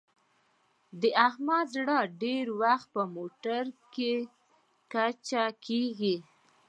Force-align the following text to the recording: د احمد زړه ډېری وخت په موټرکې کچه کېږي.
د 1.01 1.03
احمد 1.27 1.65
زړه 1.75 1.97
ډېری 2.21 2.53
وخت 2.61 2.87
په 2.95 3.01
موټرکې 3.15 4.13
کچه 4.93 5.45
کېږي. 5.65 6.15